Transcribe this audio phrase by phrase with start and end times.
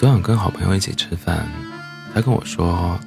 [0.00, 1.46] 昨晚跟好朋友一起吃饭，
[2.14, 2.98] 他跟我说，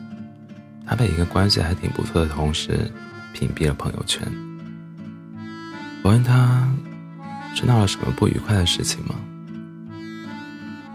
[0.86, 2.92] 他被一个关系还挺不错的同事
[3.34, 4.22] 屏蔽了朋友圈。
[6.04, 6.72] 我问他，
[7.56, 9.16] 是闹了什么不愉快的事情吗？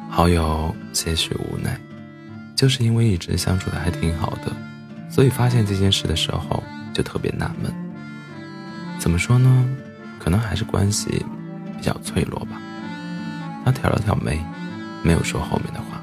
[0.08, 1.76] 好友些许无奈，
[2.54, 4.52] 就是因为一直相处的还挺好的，
[5.10, 6.62] 所以发现这件事的时候
[6.94, 7.74] 就特别纳闷。
[9.00, 9.68] 怎么说呢？
[10.20, 11.26] 可能还是关系
[11.76, 12.62] 比较脆弱吧。
[13.64, 14.40] 他挑了挑眉，
[15.02, 16.00] 没有说后面的话。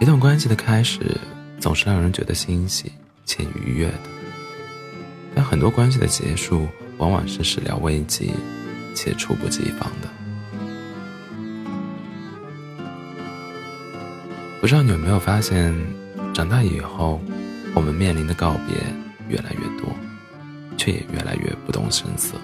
[0.00, 1.00] 一段关系的开始
[1.58, 2.92] 总是让人觉得欣喜
[3.24, 4.08] 且愉悦的，
[5.34, 6.66] 但很多关系的结束
[6.98, 8.32] 往往是始料未及
[8.94, 10.08] 且猝不及防的。
[14.60, 15.74] 不知道你有没有发现，
[16.32, 17.20] 长大以后，
[17.74, 18.76] 我们面临的告别
[19.28, 19.88] 越来越多。
[20.78, 22.34] 却也越来越不动声色。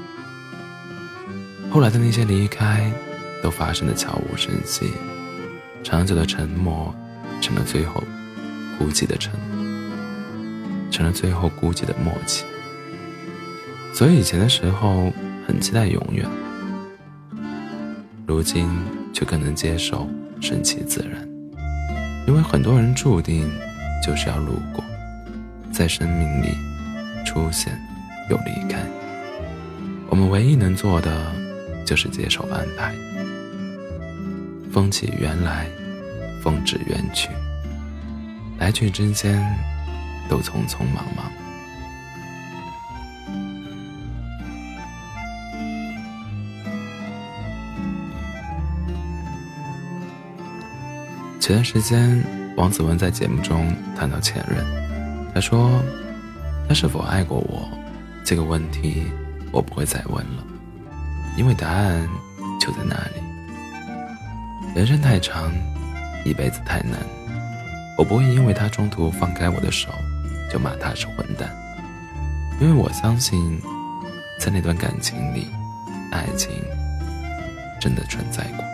[1.70, 2.88] 后来的那些离开，
[3.42, 4.92] 都发生的悄无声息，
[5.82, 6.94] 长久的沉默，
[7.40, 8.02] 成了最后
[8.78, 9.66] 孤寂的沉默，
[10.90, 12.44] 成了最后孤寂的默契。
[13.92, 15.12] 所以以前的时候
[15.46, 16.26] 很期待永远，
[18.26, 18.68] 如今
[19.12, 20.08] 却更能接受
[20.40, 21.26] 顺其自然，
[22.26, 23.50] 因为很多人注定
[24.04, 24.84] 就是要路过，
[25.72, 26.54] 在生命里
[27.24, 27.78] 出现。
[28.30, 28.84] 又离开，
[30.10, 31.32] 我们唯一能做的
[31.86, 32.94] 就是接受安排。
[34.78, 35.66] 风起缘来，
[36.40, 37.28] 风止缘去，
[38.60, 39.44] 来去之间
[40.28, 41.32] 都匆匆忙忙。
[51.40, 52.24] 前段时间，
[52.56, 54.64] 王子文在节目中谈到前任，
[55.34, 55.82] 他说
[56.68, 57.68] ：“他是否爱过我？”
[58.24, 59.02] 这个问题
[59.50, 60.44] 我不会再问了，
[61.36, 62.08] 因为答案
[62.60, 63.17] 就在那里。
[64.74, 65.52] 人生太长，
[66.24, 67.00] 一辈子太难，
[67.96, 69.88] 我不会因为他中途放开我的手
[70.48, 71.50] 就骂他是混蛋，
[72.60, 73.60] 因为我相信，
[74.38, 75.48] 在那段感情里，
[76.12, 76.50] 爱情
[77.80, 78.67] 真的存在过。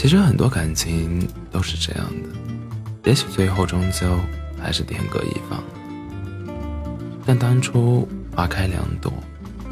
[0.00, 4.18] 其实很多感情都是这样的，也许最后终究
[4.58, 5.62] 还是天各一方。
[7.26, 9.12] 但当初花开两朵，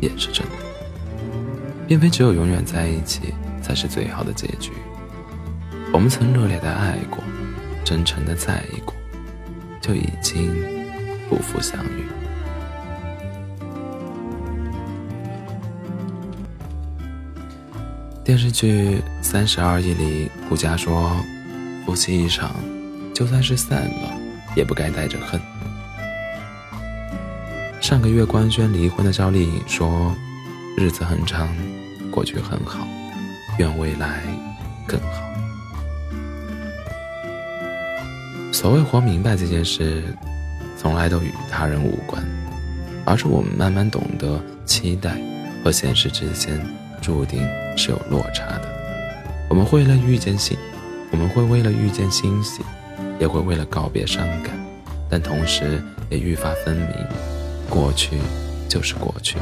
[0.02, 0.52] 也是真的，
[1.88, 4.72] 并非只有永远在一起才是最好的结局。
[5.94, 7.24] 我们曾热烈的爱过，
[7.82, 8.94] 真诚的在意过，
[9.80, 10.54] 就已经
[11.30, 12.04] 不负相遇。
[18.28, 21.16] 电视剧《三十而已》里，顾佳说
[21.86, 22.54] ：“夫妻一场，
[23.14, 24.12] 就算是散了，
[24.54, 25.40] 也不该带着恨。”
[27.80, 30.14] 上个月官宣离婚的赵丽颖说
[30.76, 31.48] ：“日子很长，
[32.10, 32.86] 过去很好，
[33.58, 34.22] 愿未来
[34.86, 35.22] 更好。”
[38.52, 40.04] 所谓活明白这件事，
[40.76, 42.22] 从来都与他人无关，
[43.06, 45.18] 而是我们慢慢懂得期待
[45.64, 46.60] 和现实之间。
[47.00, 47.40] 注定
[47.76, 48.68] 是有落差的。
[49.48, 50.58] 我们会为了遇见欣，
[51.10, 52.60] 我们会为了遇见欣喜，
[53.18, 54.52] 也会为了告别伤感，
[55.08, 56.88] 但同时也愈发分明：
[57.70, 58.18] 过去
[58.68, 59.38] 就是过去，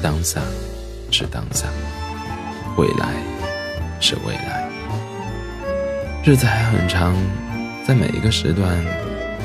[0.00, 0.40] 当下
[1.10, 1.66] 是当下，
[2.76, 3.14] 未来
[3.98, 4.68] 是未来。
[6.24, 7.12] 日子还很长，
[7.84, 8.78] 在每一个时段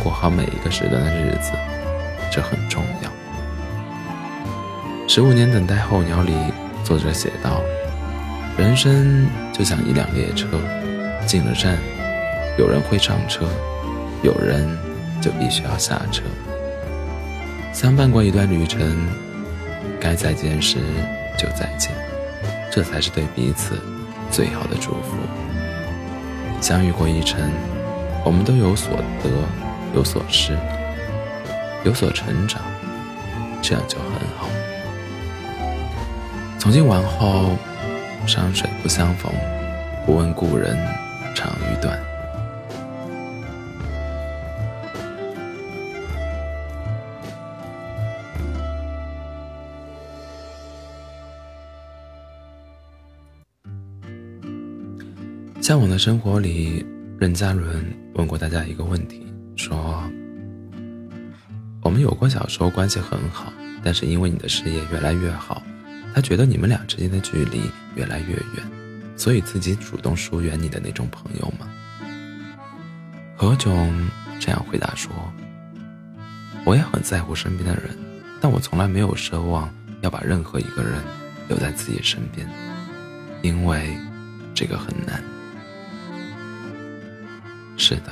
[0.04, 1.52] 过好每一个时段的日子，
[2.32, 3.12] 这很重要。
[5.08, 6.34] 十五年等待候鸟里。
[6.88, 7.62] 作者写道
[8.58, 10.48] ：“人生就像一辆列车，
[11.26, 11.78] 进了站，
[12.58, 13.46] 有人会上车，
[14.24, 14.66] 有人
[15.22, 16.24] 就必须要下车。
[17.74, 19.06] 相伴过一段旅程，
[20.00, 20.78] 该再见时
[21.38, 21.92] 就再见，
[22.72, 23.76] 这才是对彼此
[24.32, 25.18] 最好的祝福。
[26.62, 27.52] 相遇过一程，
[28.24, 29.30] 我们都有所得，
[29.94, 30.58] 有所失，
[31.84, 32.62] 有所成长，
[33.62, 34.48] 这样就很好。”
[36.68, 37.56] 从今往后，
[38.28, 39.32] 山水不相逢，
[40.06, 40.78] 不问故人
[41.34, 41.98] 长与短。
[55.62, 56.86] 向往的生活里，
[57.18, 57.82] 任嘉伦
[58.16, 59.26] 问过大家一个问题：
[59.56, 60.04] 说，
[61.82, 65.64] 我们有过小时候关系很好，但是因为你的事业越来越好。
[66.18, 68.66] 他觉得你们俩之间的距离越来越远，
[69.16, 71.68] 所以自己主动疏远你的那种朋友吗？
[73.36, 73.88] 何炅
[74.40, 75.12] 这样回答说
[76.66, 77.96] ：“我也很在乎身边的人，
[78.42, 79.72] 但我从来没有奢望
[80.02, 81.04] 要把任何一个人
[81.48, 82.50] 留在自己身边，
[83.44, 83.96] 因为
[84.56, 85.24] 这个很难。
[87.78, 88.12] 是的，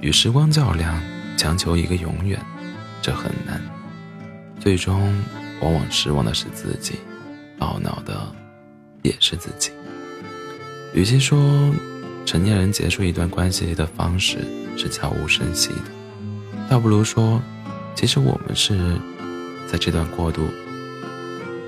[0.00, 1.00] 与时光较量，
[1.36, 2.44] 强求一个永远，
[3.00, 3.62] 这很难，
[4.58, 5.16] 最终。”
[5.60, 6.94] 往往失望的是自己，
[7.60, 8.34] 懊恼的
[9.02, 9.70] 也是自己。
[10.94, 11.74] 与其说
[12.24, 14.38] 成年人结束一段关系的方式
[14.76, 15.90] 是悄无声息的，
[16.68, 17.40] 倒不如说，
[17.94, 18.96] 其实我们是
[19.66, 20.42] 在这段过渡，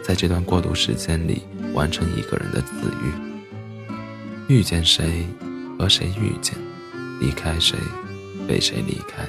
[0.02, 1.42] 在这段过渡时间里
[1.75, 5.26] 完成一个人的自愈，遇见谁
[5.78, 6.54] 和谁遇见，
[7.20, 7.78] 离开谁
[8.48, 9.28] 被谁离开，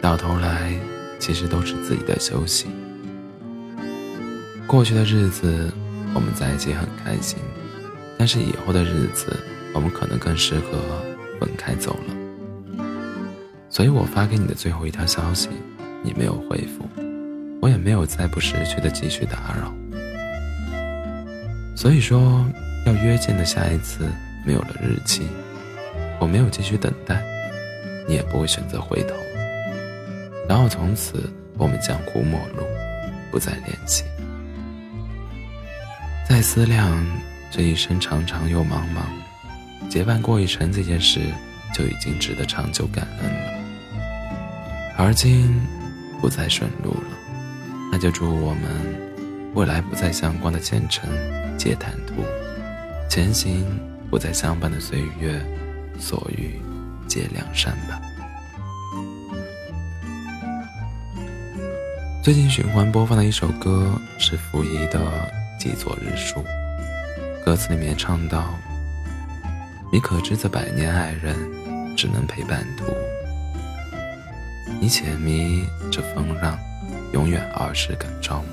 [0.00, 0.74] 到头来
[1.18, 2.66] 其实都是自己的休息。
[4.68, 5.72] 过去的日子，
[6.14, 7.38] 我们在一起很开心，
[8.18, 9.34] 但是以后的日子，
[9.72, 10.78] 我们可能更适合
[11.40, 12.84] 分开走了。
[13.70, 15.48] 所以我发给你的最后一条消息，
[16.02, 16.86] 你没有回复，
[17.62, 19.74] 我也没有再不识趣的继续打扰。
[21.74, 22.44] 所以说，
[22.84, 24.04] 要约见的下一次
[24.44, 25.22] 没有了日期，
[26.20, 27.24] 我没有继续等待，
[28.06, 29.14] 你也不会选择回头，
[30.46, 32.62] 然后从此我们江湖陌路，
[33.30, 34.04] 不再联系。
[36.28, 37.04] 再思量
[37.50, 41.20] 这一生长长又茫茫，结伴过一程这件事
[41.72, 43.50] 就已经值得长久感恩了。
[44.98, 45.58] 而今
[46.20, 47.16] 不再顺路了，
[47.90, 48.62] 那就祝我们
[49.54, 51.08] 未来不再相关的前程
[51.56, 52.22] 皆坦途，
[53.08, 53.64] 前行
[54.10, 55.42] 不再相伴的岁月
[55.98, 56.60] 所遇
[57.08, 58.00] 皆良善吧。
[62.22, 65.47] 最近循环播放的一首歌是溥仪的。
[65.58, 66.44] 记作日书，
[67.44, 68.54] 歌词里面唱到
[69.92, 71.36] ：“你可知这百年爱人，
[71.96, 72.84] 只能陪伴途。
[74.80, 76.56] 你且迷这风浪，
[77.12, 78.46] 永远儿时感朝暮。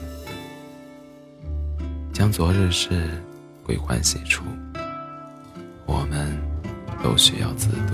[2.12, 3.08] 将昨日事
[3.64, 4.44] 归欢喜处，
[5.86, 6.36] 我们
[7.04, 7.94] 都需要自渡。”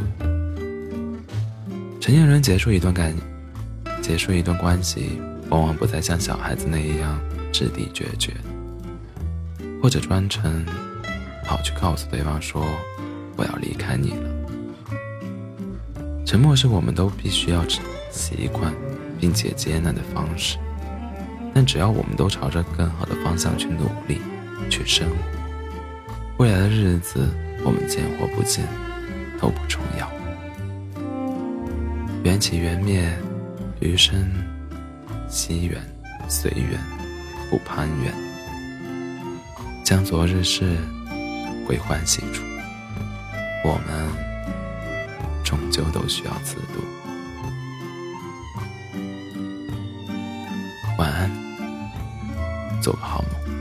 [2.00, 3.14] 成年人结束一段感，
[4.02, 7.20] 结束一段关系，往往不再像小孩子那样
[7.52, 8.32] 掷地决绝。
[9.82, 10.64] 或者专程
[11.44, 12.64] 跑去告诉对方说
[13.36, 14.30] ：“我要离开你了。”
[16.26, 17.66] 沉默是我们都必须要
[18.12, 18.74] 习惯
[19.20, 20.58] 并且接纳的方式，
[21.54, 24.22] 但只要我们都朝着更好的方向去努力、
[24.70, 25.16] 去生活，
[26.38, 27.28] 未来的日子
[27.66, 28.66] 我们见或不见
[29.42, 30.10] 都不重要。
[32.24, 33.12] 缘起缘灭，
[33.80, 34.32] 余生
[35.28, 35.82] 惜缘
[36.30, 36.80] 随缘，
[37.50, 38.31] 不攀缘。
[39.92, 40.78] 将昨日事
[41.68, 42.46] 归欢喜处，
[43.66, 44.08] 我们
[45.44, 46.82] 终究都需要自渡。
[50.98, 51.30] 晚安，
[52.82, 53.61] 做个好梦。